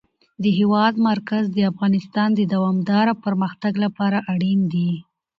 [0.43, 4.91] د هېواد مرکز د افغانستان د دوامداره پرمختګ لپاره اړین دي.